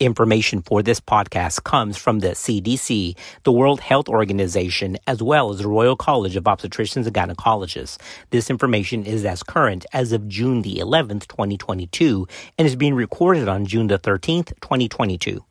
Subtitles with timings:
[0.00, 5.58] Information for this podcast comes from the CDC, the World Health Organization, as well as
[5.58, 7.98] the Royal College of Obstetricians and Gynecologists.
[8.30, 12.26] This information is as current as of June the 11th, 2022,
[12.56, 15.44] and is being recorded on June the 13th, 2022.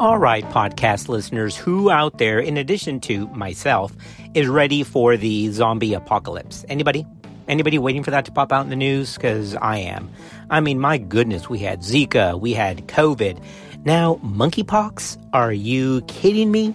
[0.00, 3.92] All right, podcast listeners, who out there, in addition to myself,
[4.34, 6.64] is ready for the zombie apocalypse?
[6.68, 7.06] Anybody?
[7.48, 9.14] Anybody waiting for that to pop out in the news?
[9.14, 10.10] Because I am.
[10.50, 13.42] I mean, my goodness, we had Zika, we had COVID.
[13.84, 15.18] Now, monkeypox?
[15.32, 16.74] Are you kidding me?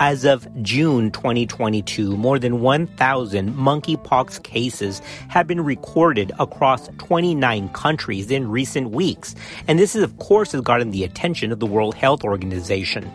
[0.00, 8.30] As of June 2022, more than 1,000 monkeypox cases have been recorded across 29 countries
[8.30, 9.34] in recent weeks.
[9.68, 13.10] And this is, of course, has gotten the attention of the World Health Organization.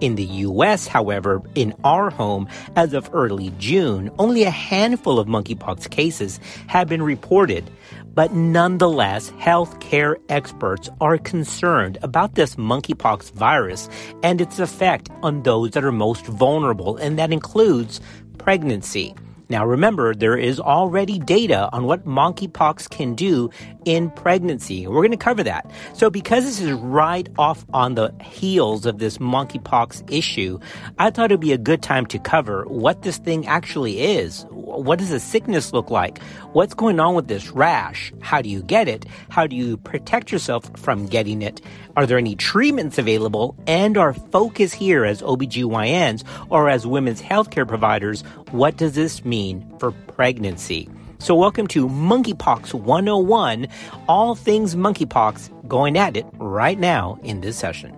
[0.00, 5.26] In the US, however, in our home, as of early June, only a handful of
[5.26, 7.68] monkeypox cases have been reported.
[8.18, 13.88] But nonetheless, healthcare experts are concerned about this monkeypox virus
[14.24, 18.00] and its effect on those that are most vulnerable, and that includes
[18.36, 19.14] pregnancy.
[19.50, 23.48] Now remember, there is already data on what monkeypox can do
[23.86, 24.86] in pregnancy.
[24.86, 25.70] We're going to cover that.
[25.94, 30.58] So because this is right off on the heels of this monkeypox issue,
[30.98, 34.44] I thought it'd be a good time to cover what this thing actually is.
[34.50, 36.22] What does the sickness look like?
[36.52, 38.12] What's going on with this rash?
[38.20, 39.06] How do you get it?
[39.30, 41.62] How do you protect yourself from getting it?
[41.96, 43.56] Are there any treatments available?
[43.66, 49.37] And our focus here as OBGYNs or as women's healthcare providers, what does this mean
[49.78, 50.88] for pregnancy?
[51.20, 53.68] So, welcome to Monkeypox 101,
[54.08, 57.94] all things monkeypox, going at it right now in this session.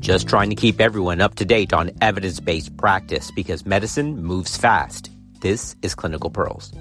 [0.00, 4.56] Just trying to keep everyone up to date on evidence based practice because medicine moves
[4.56, 5.10] fast.
[5.40, 6.72] This is Clinical Pearls.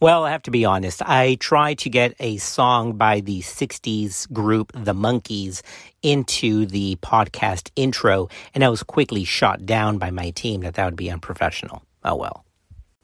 [0.00, 1.02] Well, I have to be honest.
[1.02, 5.60] I tried to get a song by the 60s group The Monkees
[6.02, 10.86] into the podcast intro, and I was quickly shot down by my team that that
[10.86, 11.82] would be unprofessional.
[12.02, 12.46] Oh well.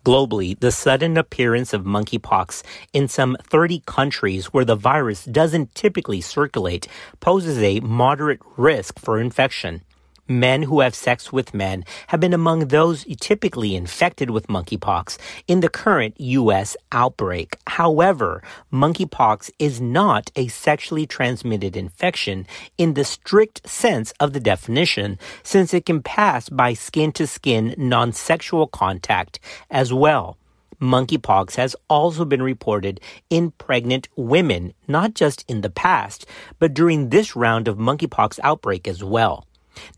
[0.07, 2.63] Globally, the sudden appearance of monkeypox
[2.95, 6.89] in some 30 countries where the virus doesn't typically circulate
[7.21, 9.83] poses a moderate risk for infection
[10.29, 15.61] men who have sex with men have been among those typically infected with monkeypox in
[15.61, 16.77] the current U.S.
[16.93, 17.57] outbreak.
[17.67, 18.43] However,
[18.73, 22.47] monkeypox is not a sexually transmitted infection
[22.79, 27.75] in the strict sense of the definition, since it can pass by skin to skin
[27.77, 30.37] non sexual contact as well.
[30.81, 33.01] Monkeypox has also been reported
[33.31, 36.27] in pregnant women, not just in the past,
[36.59, 39.47] but during this round of monkeypox outbreak as well.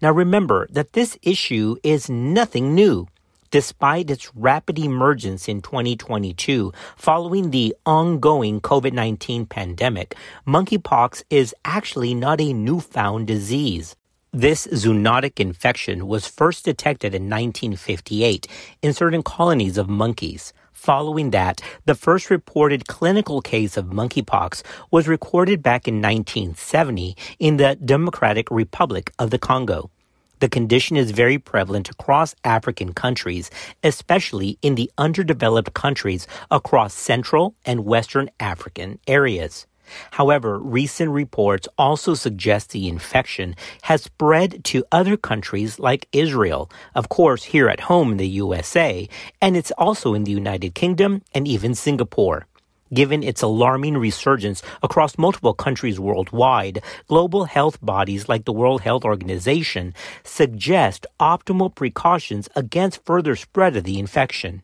[0.00, 3.06] Now remember that this issue is nothing new.
[3.50, 10.14] Despite its rapid emergence in 2022 following the ongoing COVID 19 pandemic,
[10.46, 13.96] monkeypox is actually not a newfound disease.
[14.34, 18.46] This zoonotic infection was first detected in 1958
[18.82, 20.52] in certain colonies of monkeys.
[20.78, 24.62] Following that, the first reported clinical case of monkeypox
[24.92, 29.90] was recorded back in 1970 in the Democratic Republic of the Congo.
[30.38, 33.50] The condition is very prevalent across African countries,
[33.82, 39.66] especially in the underdeveloped countries across Central and Western African areas.
[40.12, 47.08] However, recent reports also suggest the infection has spread to other countries like Israel, of
[47.08, 49.08] course, here at home in the USA,
[49.40, 52.46] and it's also in the United Kingdom and even Singapore.
[52.92, 59.04] Given its alarming resurgence across multiple countries worldwide, global health bodies like the World Health
[59.04, 59.92] Organization
[60.24, 64.62] suggest optimal precautions against further spread of the infection.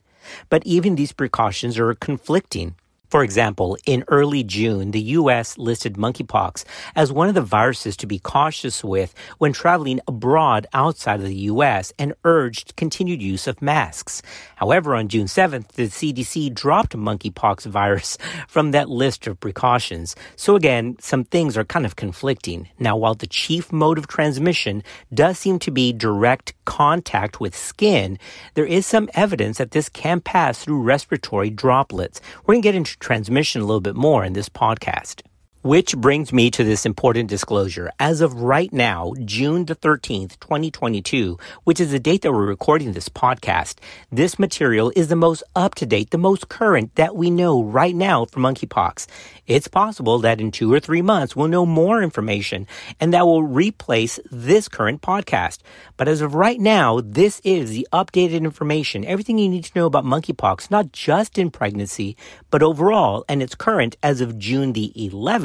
[0.48, 2.76] But even these precautions are conflicting.
[3.14, 5.56] For example, in early June, the U.S.
[5.56, 6.64] listed monkeypox
[6.96, 11.46] as one of the viruses to be cautious with when traveling abroad outside of the
[11.52, 11.92] U.S.
[11.96, 14.20] and urged continued use of masks.
[14.56, 18.18] However, on June 7th, the CDC dropped monkeypox virus
[18.48, 20.16] from that list of precautions.
[20.34, 22.68] So again, some things are kind of conflicting.
[22.80, 28.18] Now, while the chief mode of transmission does seem to be direct contact with skin,
[28.54, 32.20] there is some evidence that this can pass through respiratory droplets.
[32.44, 35.20] We're going to get into transmission a little bit more in this podcast.
[35.64, 37.90] Which brings me to this important disclosure.
[37.98, 42.92] As of right now, June the 13th, 2022, which is the date that we're recording
[42.92, 43.76] this podcast,
[44.12, 47.94] this material is the most up to date, the most current that we know right
[47.94, 49.06] now for monkeypox.
[49.46, 52.66] It's possible that in two or three months we'll know more information
[53.00, 55.60] and that will replace this current podcast.
[55.96, 59.86] But as of right now, this is the updated information, everything you need to know
[59.86, 62.18] about monkeypox, not just in pregnancy,
[62.50, 64.92] but overall, and it's current as of June the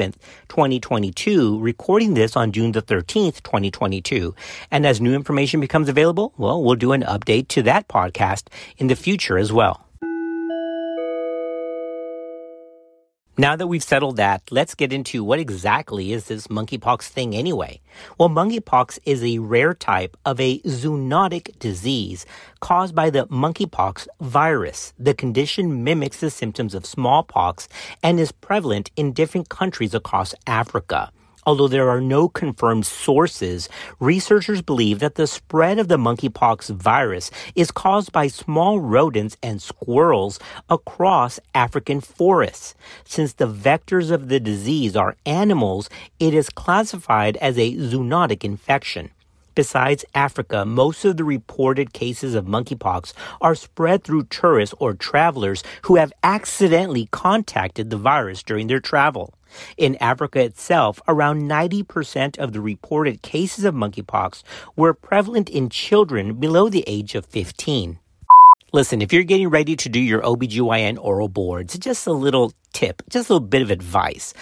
[0.10, 0.16] 11th.
[0.50, 4.36] 2022, recording this on June the 13th, 2022.
[4.72, 8.48] And as new information becomes available, well, we'll do an update to that podcast
[8.78, 9.89] in the future as well.
[13.40, 17.80] Now that we've settled that, let's get into what exactly is this monkeypox thing anyway.
[18.18, 22.26] Well, monkeypox is a rare type of a zoonotic disease
[22.60, 24.92] caused by the monkeypox virus.
[25.00, 27.70] The condition mimics the symptoms of smallpox
[28.04, 31.10] and is prevalent in different countries across Africa.
[31.50, 33.70] Although there are no confirmed sources,
[34.00, 39.60] researchers believe that the spread of the monkeypox virus is caused by small rodents and
[39.60, 42.76] squirrels across African forests.
[43.04, 49.10] Since the vectors of the disease are animals, it is classified as a zoonotic infection.
[49.56, 55.64] Besides Africa, most of the reported cases of monkeypox are spread through tourists or travelers
[55.82, 59.34] who have accidentally contacted the virus during their travel.
[59.78, 64.44] In Africa itself, around 90% of the reported cases of monkeypox
[64.76, 68.00] were prevalent in children below the age of 15.
[68.72, 73.02] Listen, if you're getting ready to do your OBGYN oral boards, just a little tip,
[73.10, 74.34] just a little bit of advice.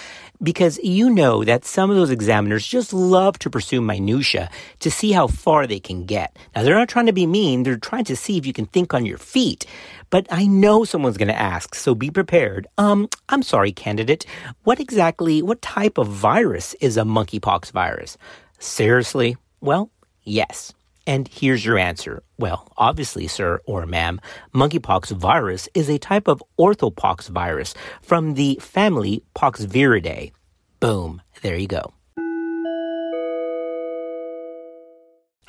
[0.41, 4.49] Because you know that some of those examiners just love to pursue minutia
[4.79, 6.37] to see how far they can get.
[6.55, 7.63] Now, they're not trying to be mean.
[7.63, 9.65] They're trying to see if you can think on your feet.
[10.09, 12.67] But I know someone's going to ask, so be prepared.
[12.77, 14.25] Um, I'm sorry, candidate.
[14.63, 18.17] What exactly, what type of virus is a monkeypox virus?
[18.59, 19.37] Seriously?
[19.59, 19.89] Well,
[20.23, 20.73] yes.
[21.07, 22.21] And here's your answer.
[22.37, 24.19] Well, obviously, sir or ma'am,
[24.53, 30.33] monkeypox virus is a type of orthopox virus from the family Poxviridae.
[30.81, 31.21] Boom.
[31.41, 31.93] There you go.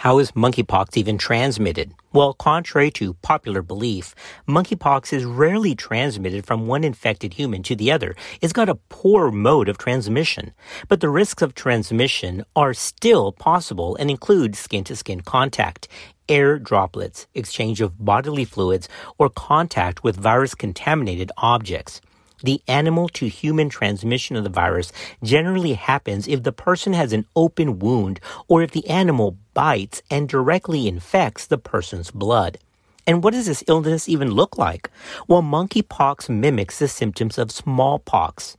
[0.03, 1.93] How is monkeypox even transmitted?
[2.13, 4.15] Well, contrary to popular belief,
[4.47, 8.15] monkeypox is rarely transmitted from one infected human to the other.
[8.41, 10.53] It's got a poor mode of transmission.
[10.87, 15.89] But the risks of transmission are still possible and include skin to skin contact,
[16.29, 22.01] air droplets, exchange of bodily fluids, or contact with virus contaminated objects.
[22.43, 24.93] The animal to human transmission of the virus
[25.23, 30.29] generally happens if the person has an open wound or if the animal bites and
[30.29, 32.59] directly infects the person's blood.
[33.07, 34.91] And what does this illness even look like?
[35.27, 38.57] Well, monkeypox mimics the symptoms of smallpox.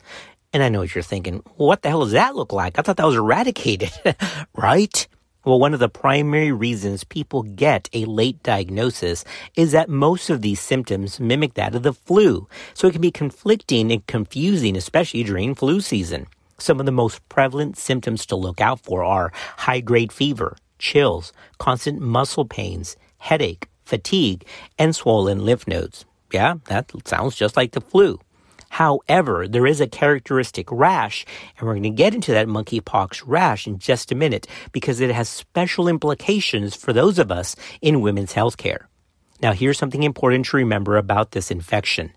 [0.52, 1.44] And I know what you're thinking.
[1.56, 2.80] What the hell does that look like?
[2.80, 3.92] I thought that was eradicated,
[4.56, 5.08] right?
[5.50, 9.26] Well, one of the primary reasons people get a late diagnosis
[9.56, 12.48] is that most of these symptoms mimic that of the flu.
[12.76, 16.28] So it can be conflicting and confusing, especially during flu season.
[16.60, 21.34] Some of the most prevalent symptoms to look out for are high grade fever, chills,
[21.58, 24.46] constant muscle pains, headache, fatigue,
[24.78, 26.06] and swollen lymph nodes.
[26.32, 28.20] Yeah, that sounds just like the flu.
[28.70, 31.26] However, there is a characteristic rash,
[31.58, 35.12] and we're going to get into that monkeypox rash in just a minute because it
[35.12, 38.86] has special implications for those of us in women's healthcare.
[39.42, 42.12] Now, here's something important to remember about this infection.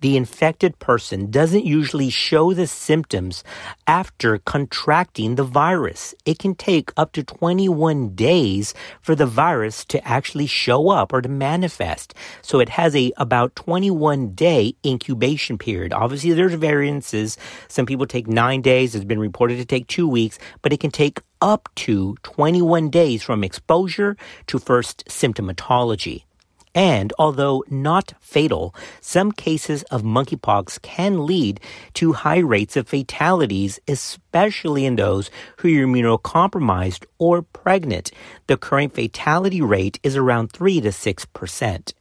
[0.00, 3.44] The infected person doesn't usually show the symptoms
[3.86, 6.14] after contracting the virus.
[6.24, 8.72] It can take up to 21 days
[9.02, 12.14] for the virus to actually show up or to manifest.
[12.40, 15.92] So it has a about 21 day incubation period.
[15.92, 17.36] Obviously, there's variances.
[17.68, 18.94] Some people take nine days.
[18.94, 23.22] It's been reported to take two weeks, but it can take up to 21 days
[23.22, 26.24] from exposure to first symptomatology.
[26.74, 31.60] And although not fatal, some cases of monkeypox can lead
[31.94, 38.10] to high rates of fatalities, especially in those who are immunocompromised or pregnant.
[38.46, 41.92] The current fatality rate is around 3 to 6 percent.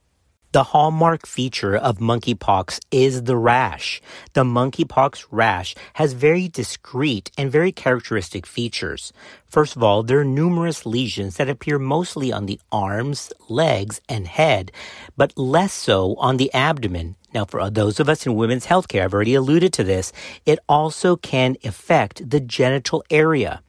[0.53, 4.01] The hallmark feature of monkeypox is the rash.
[4.33, 9.13] The monkeypox rash has very discrete and very characteristic features.
[9.47, 14.27] First of all, there are numerous lesions that appear mostly on the arms, legs, and
[14.27, 14.73] head,
[15.15, 17.15] but less so on the abdomen.
[17.33, 20.11] Now, for those of us in women's healthcare, I've already alluded to this,
[20.45, 23.61] it also can affect the genital area.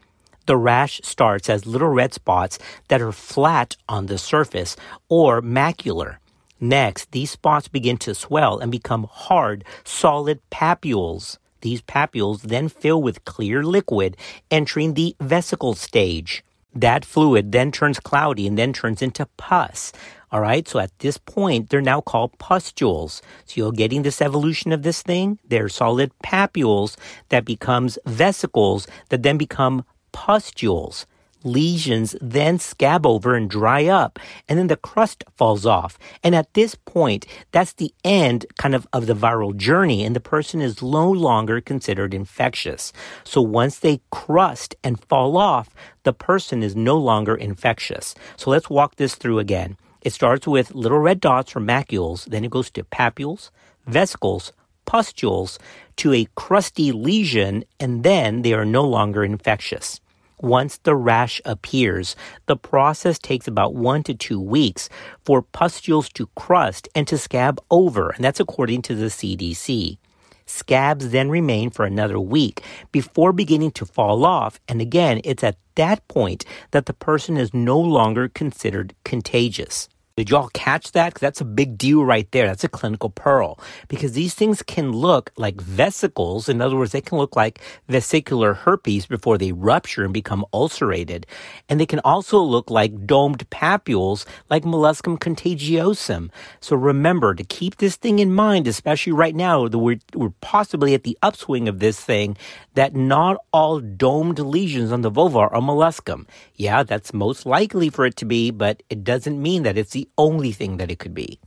[0.47, 2.59] The rash starts as little red spots
[2.89, 4.75] that are flat on the surface
[5.09, 6.17] or macular.
[6.63, 11.39] Next, these spots begin to swell and become hard, solid papules.
[11.63, 14.17] these papules then fill with clear liquid,
[14.49, 16.45] entering the vesicle stage.
[16.73, 19.93] That fluid then turns cloudy and then turns into pus.
[20.31, 20.67] All right.
[20.67, 23.23] So at this point, they're now called pustules.
[23.45, 25.41] So you're getting this evolution of this thing.
[25.45, 26.97] They're solid papules
[27.29, 31.07] that becomes vesicles that then become pustules
[31.45, 34.19] lesions then scab over and dry up
[34.49, 35.99] and then the crust falls off.
[36.23, 40.21] And at this point that's the end kind of of the viral journey and the
[40.21, 42.93] person is no longer considered infectious.
[43.25, 45.71] So once they crust and fall off
[46.05, 48.15] the person is no longer infectious.
[48.37, 49.77] So let's walk this through again.
[50.01, 53.51] It starts with little red dots or macules then it goes to papules
[53.87, 54.53] vesicles
[54.85, 55.59] pustules
[55.97, 60.01] to a crusty lesion and then they are no longer infectious
[60.43, 64.89] once the rash appears, the process takes about one to two weeks
[65.25, 69.99] for pustules to crust and to scab over, and that's according to the CDC.
[70.45, 75.57] Scabs then remain for another week before beginning to fall off, and again, it's at
[75.77, 79.89] that point that the person is no longer considered contagious.
[80.17, 81.11] Did y'all catch that?
[81.11, 82.47] Because that's a big deal right there.
[82.47, 83.59] That's a clinical pearl.
[83.89, 86.49] Because these things can look like vesicles.
[86.49, 91.27] In other words, they can look like vesicular herpes before they rupture and become ulcerated.
[91.69, 96.31] And they can also look like domed papules like molluscum contagiosum.
[96.61, 100.93] So remember to keep this thing in mind, especially right now that we're, we're possibly
[100.95, 102.37] at the upswing of this thing,
[102.75, 106.27] that not all domed lesions on the vulva are molluscum.
[106.57, 110.02] Yeah, that's most likely for it to be, but it doesn't mean that it's the
[110.17, 111.39] only thing that it could be.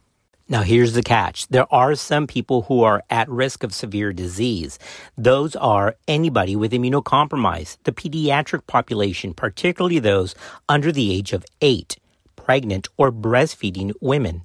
[0.47, 1.47] Now, here's the catch.
[1.47, 4.77] There are some people who are at risk of severe disease.
[5.17, 10.35] Those are anybody with immunocompromise, the pediatric population, particularly those
[10.69, 11.97] under the age of eight,
[12.35, 14.43] pregnant or breastfeeding women.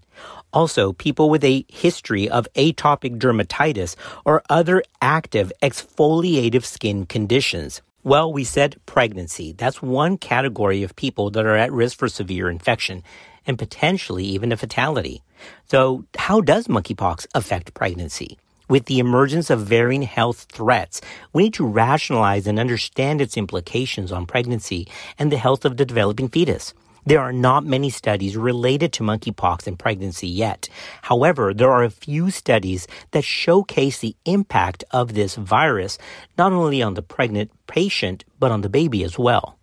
[0.55, 7.83] Also, people with a history of atopic dermatitis or other active exfoliative skin conditions.
[8.03, 9.53] Well, we said pregnancy.
[9.53, 13.03] That's one category of people that are at risk for severe infection
[13.51, 15.23] and potentially even a fatality.
[15.67, 18.39] So, how does monkeypox affect pregnancy?
[18.69, 21.01] With the emergence of varying health threats,
[21.33, 24.87] we need to rationalize and understand its implications on pregnancy
[25.19, 26.73] and the health of the developing fetus.
[27.05, 30.69] There are not many studies related to monkeypox and pregnancy yet.
[31.03, 35.99] However, there are a few studies that showcase the impact of this virus
[36.39, 39.60] not only on the pregnant patient, but on the baby as well.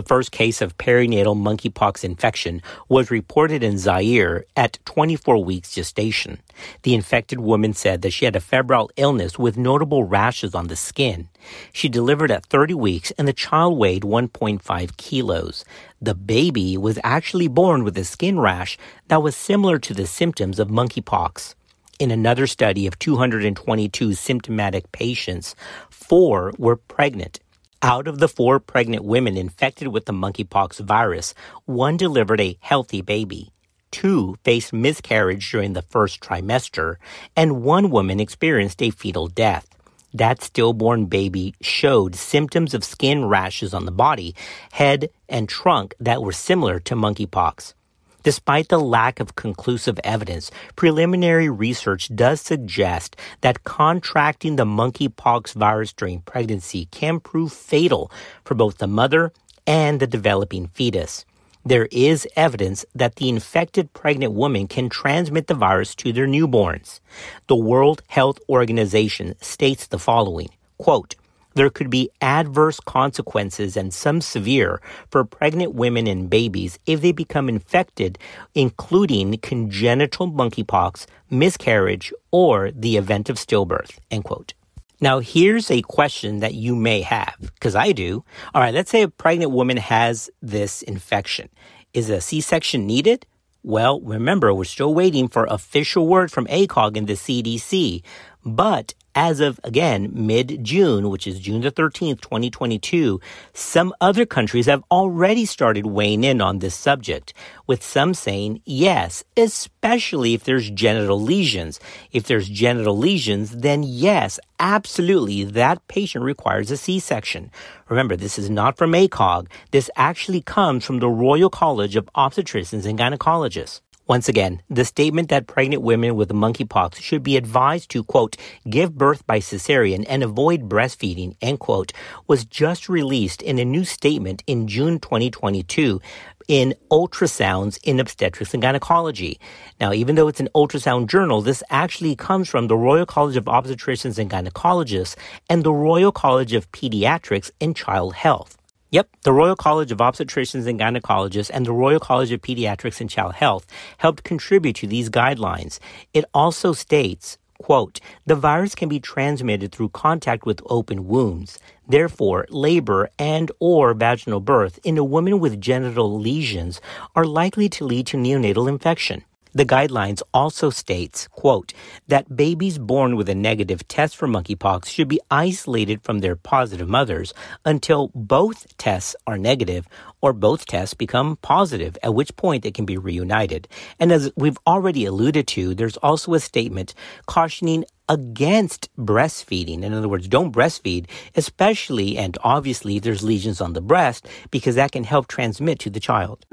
[0.00, 6.40] The first case of perinatal monkeypox infection was reported in Zaire at 24 weeks gestation.
[6.84, 10.74] The infected woman said that she had a febrile illness with notable rashes on the
[10.74, 11.28] skin.
[11.74, 15.66] She delivered at 30 weeks and the child weighed 1.5 kilos.
[16.00, 18.78] The baby was actually born with a skin rash
[19.08, 21.54] that was similar to the symptoms of monkeypox.
[21.98, 25.54] In another study of 222 symptomatic patients,
[25.90, 27.38] four were pregnant
[27.82, 31.34] out of the four pregnant women infected with the monkeypox virus,
[31.64, 33.52] one delivered a healthy baby.
[33.90, 36.96] Two faced miscarriage during the first trimester,
[37.34, 39.66] and one woman experienced a fetal death.
[40.12, 44.34] That stillborn baby showed symptoms of skin rashes on the body,
[44.72, 47.74] head, and trunk that were similar to monkeypox.
[48.22, 55.92] Despite the lack of conclusive evidence, preliminary research does suggest that contracting the monkeypox virus
[55.92, 58.10] during pregnancy can prove fatal
[58.44, 59.32] for both the mother
[59.66, 61.24] and the developing fetus.
[61.64, 67.00] There is evidence that the infected pregnant woman can transmit the virus to their newborns.
[67.48, 70.48] The World Health Organization states the following,
[70.78, 71.16] quote,
[71.54, 74.80] there could be adverse consequences and some severe
[75.10, 78.18] for pregnant women and babies if they become infected,
[78.54, 83.98] including congenital monkeypox, miscarriage, or the event of stillbirth.
[84.10, 84.54] End quote.
[85.00, 88.22] Now, here's a question that you may have, because I do.
[88.54, 91.48] All right, let's say a pregnant woman has this infection.
[91.94, 93.26] Is a C section needed?
[93.62, 98.02] Well, remember, we're still waiting for official word from ACOG and the CDC.
[98.44, 103.20] But as of again mid June, which is June the 13th, 2022,
[103.52, 107.32] some other countries have already started weighing in on this subject,
[107.66, 111.80] with some saying yes, especially if there's genital lesions.
[112.12, 117.50] If there's genital lesions, then yes, absolutely, that patient requires a C section.
[117.88, 119.48] Remember, this is not from ACOG.
[119.70, 123.80] This actually comes from the Royal College of Obstetricians and Gynecologists.
[124.10, 128.36] Once again, the statement that pregnant women with monkeypox should be advised to, quote,
[128.68, 131.92] give birth by cesarean and avoid breastfeeding, end quote,
[132.26, 136.00] was just released in a new statement in June 2022
[136.48, 139.38] in ultrasounds in obstetrics and gynecology.
[139.80, 143.44] Now, even though it's an ultrasound journal, this actually comes from the Royal College of
[143.44, 145.14] Obstetricians and Gynecologists
[145.48, 148.59] and the Royal College of Pediatrics and Child Health.
[148.92, 153.08] Yep, the Royal College of Obstetricians and Gynecologists and the Royal College of Pediatrics and
[153.08, 153.64] Child Health
[153.98, 155.78] helped contribute to these guidelines.
[156.12, 161.60] It also states, quote, the virus can be transmitted through contact with open wounds.
[161.86, 166.80] Therefore, labor and or vaginal birth in a woman with genital lesions
[167.14, 169.22] are likely to lead to neonatal infection.
[169.52, 171.72] The guidelines also states, quote,
[172.06, 176.88] that babies born with a negative test for monkeypox should be isolated from their positive
[176.88, 179.88] mothers until both tests are negative
[180.20, 183.66] or both tests become positive, at which point they can be reunited.
[183.98, 186.94] And as we've already alluded to, there's also a statement
[187.26, 189.82] cautioning against breastfeeding.
[189.82, 194.92] In other words, don't breastfeed, especially and obviously there's lesions on the breast, because that
[194.92, 196.44] can help transmit to the child.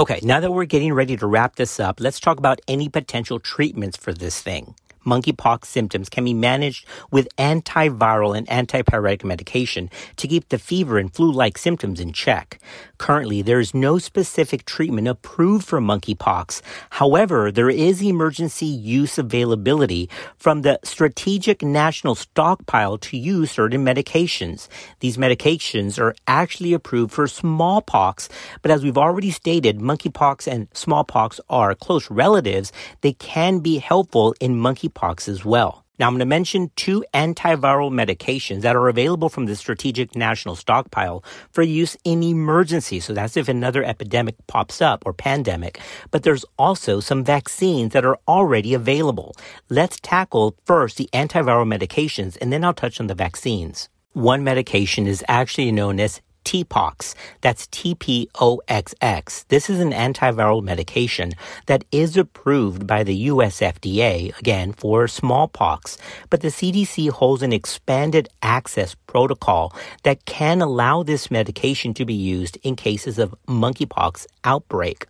[0.00, 3.38] Okay, now that we're getting ready to wrap this up, let's talk about any potential
[3.38, 4.74] treatments for this thing
[5.06, 11.14] monkeypox symptoms can be managed with antiviral and antipyretic medication to keep the fever and
[11.14, 12.60] flu-like symptoms in check.
[12.98, 16.60] Currently, there is no specific treatment approved for monkeypox.
[16.90, 24.68] However, there is emergency use availability from the Strategic National Stockpile to use certain medications.
[25.00, 28.28] These medications are actually approved for smallpox,
[28.60, 32.72] but as we've already stated, monkeypox and smallpox are close relatives.
[33.00, 35.84] They can be helpful in monkeypox monkeypox as well.
[35.98, 40.56] Now, I'm going to mention two antiviral medications that are available from the Strategic National
[40.56, 43.00] Stockpile for use in emergency.
[43.00, 45.78] So that's if another epidemic pops up or pandemic.
[46.10, 49.34] But there's also some vaccines that are already available.
[49.68, 53.90] Let's tackle first the antiviral medications and then I'll touch on the vaccines.
[54.14, 57.14] One medication is actually known as TPOXX.
[57.40, 59.46] That's TPOXX.
[59.48, 61.32] This is an antiviral medication
[61.66, 65.98] that is approved by the US FDA, again, for smallpox.
[66.28, 72.14] But the CDC holds an expanded access protocol that can allow this medication to be
[72.14, 75.06] used in cases of monkeypox outbreak.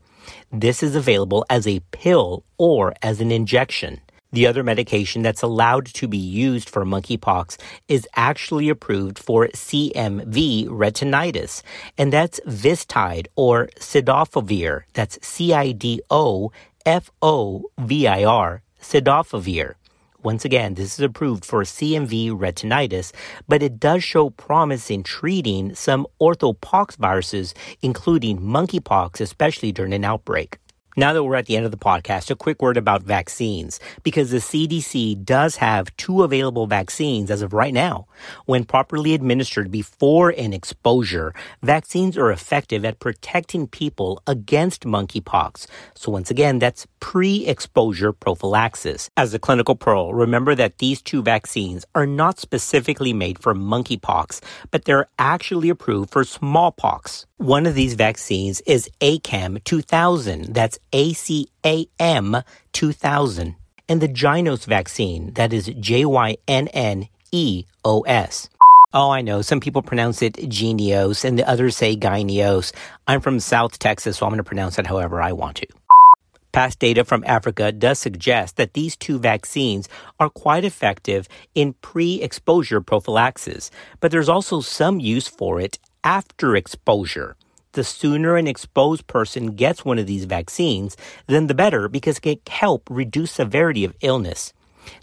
[0.52, 4.00] This is available as a pill or as an injection.
[4.32, 7.56] The other medication that's allowed to be used for monkeypox
[7.88, 11.62] is actually approved for CMV retinitis,
[11.98, 14.82] and that's Vistide or Cidofovir.
[14.92, 15.82] That's C-I-D-O-F-O-V-I-R,
[18.80, 19.74] Cidofovir.
[20.22, 23.10] Once again, this is approved for CMV retinitis,
[23.48, 30.04] but it does show promise in treating some orthopox viruses, including monkeypox, especially during an
[30.04, 30.58] outbreak.
[30.96, 34.32] Now that we're at the end of the podcast, a quick word about vaccines, because
[34.32, 38.08] the CDC does have two available vaccines as of right now.
[38.46, 45.66] When properly administered before an exposure, vaccines are effective at protecting people against monkeypox.
[45.94, 49.10] So once again, that's pre-exposure prophylaxis.
[49.16, 54.40] As a clinical pearl, remember that these two vaccines are not specifically made for monkeypox,
[54.72, 57.26] but they're actually approved for smallpox.
[57.36, 60.52] One of these vaccines is ACAM 2000.
[60.52, 63.56] That's ACAM 2000.
[63.88, 68.48] And the Jynneos vaccine, that is J Y N N E O S.
[68.92, 69.40] Oh, I know.
[69.40, 72.72] Some people pronounce it Genios and the others say Gyneos.
[73.06, 75.66] I'm from South Texas, so I'm going to pronounce it however I want to.
[76.52, 82.80] Past data from Africa does suggest that these two vaccines are quite effective in pre-exposure
[82.80, 87.36] prophylaxis, but there's also some use for it after exposure.
[87.72, 90.96] The sooner an exposed person gets one of these vaccines,
[91.28, 94.52] then the better because it can help reduce severity of illness.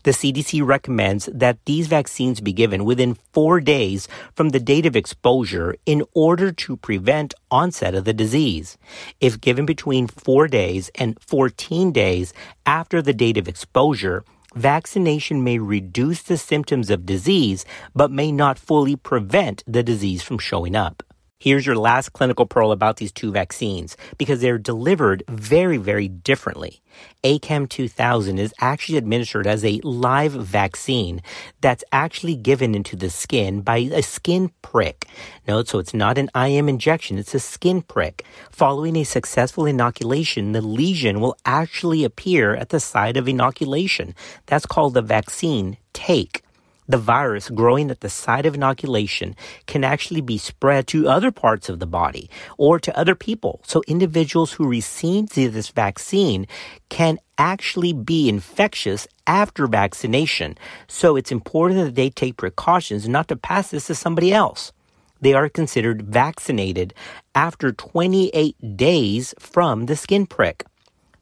[0.04, 4.98] The CDC recommends that these vaccines be given within four days from the date of
[4.98, 8.78] exposure in order to prevent onset of the disease.
[9.22, 12.34] If given between four days and 14 days
[12.66, 14.26] after the date of exposure,
[14.56, 17.64] vaccination may reduce the symptoms of disease,
[17.96, 21.04] but may not fully prevent the disease from showing up.
[21.40, 26.82] Here's your last clinical pearl about these two vaccines because they're delivered very, very differently.
[27.24, 31.22] ACAM 2000 is actually administered as a live vaccine
[31.62, 35.06] that's actually given into the skin by a skin prick.
[35.48, 38.26] Note, so it's not an IM injection, it's a skin prick.
[38.50, 44.16] Following a successful inoculation, the lesion will actually appear at the site of inoculation.
[44.48, 46.42] That's called the vaccine take
[46.88, 51.70] the virus growing at the site of inoculation can actually be spread to other parts
[51.70, 53.62] of the body or to other people.
[53.66, 56.48] So individuals who receive this vaccine
[56.90, 60.58] can actually be infectious after vaccination.
[60.88, 64.72] So it's important that they take precautions not to pass this to somebody else.
[65.22, 66.94] they are considered vaccinated
[67.36, 70.66] after 28 days from the skin prick.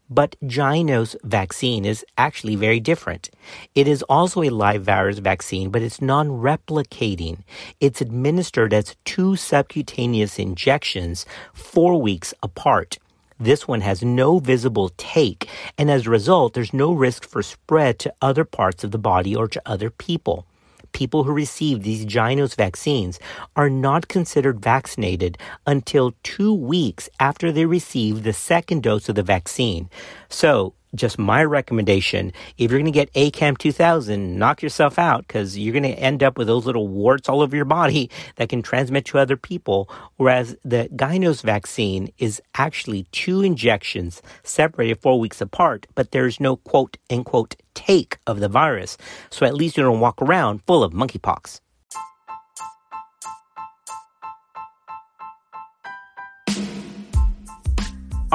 [0.09, 3.31] But Gino's vaccine is actually very different.
[3.73, 7.39] It is also a live virus vaccine, but it's non-replicating.
[7.79, 12.99] It's administered as two subcutaneous injections four weeks apart.
[13.39, 17.97] This one has no visible take, and as a result, there's no risk for spread
[17.99, 20.45] to other parts of the body or to other people
[20.95, 23.19] people who receive these Gynos vaccines
[23.57, 29.21] are not considered vaccinated until two weeks after they receive the second dose of the
[29.21, 29.89] vaccine.
[30.29, 35.57] So just my recommendation if you're going to get ACAM 2000, knock yourself out because
[35.57, 38.61] you're going to end up with those little warts all over your body that can
[38.61, 39.89] transmit to other people.
[40.17, 46.57] Whereas the Gynos vaccine is actually two injections separated four weeks apart, but there's no
[46.57, 48.97] quote unquote take of the virus.
[49.29, 51.59] So at least you don't walk around full of monkeypox.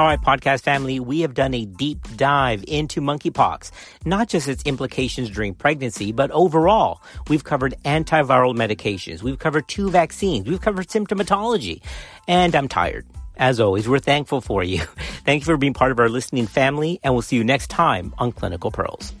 [0.01, 3.69] All right, podcast family, we have done a deep dive into monkeypox,
[4.03, 7.03] not just its implications during pregnancy, but overall.
[7.27, 9.21] We've covered antiviral medications.
[9.21, 10.49] We've covered two vaccines.
[10.49, 11.83] We've covered symptomatology.
[12.27, 13.05] And I'm tired.
[13.37, 14.79] As always, we're thankful for you.
[15.23, 18.11] Thank you for being part of our listening family, and we'll see you next time
[18.17, 19.13] on Clinical Pearls.